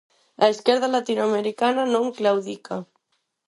[0.39, 2.85] 'A esquerda latinoamericana non claudica'.